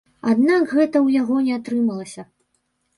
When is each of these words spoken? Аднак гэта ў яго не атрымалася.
Аднак 0.31 0.61
гэта 0.71 0.97
ў 1.05 1.19
яго 1.21 1.35
не 1.51 1.55
атрымалася. 1.61 2.31